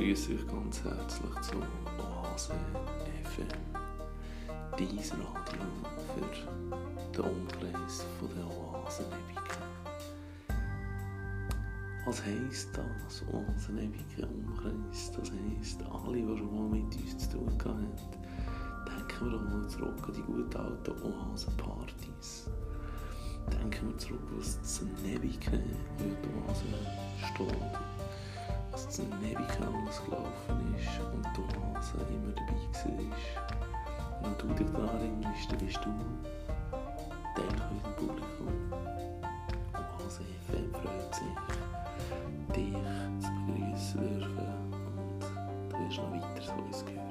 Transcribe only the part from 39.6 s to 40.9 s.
Und Hase FM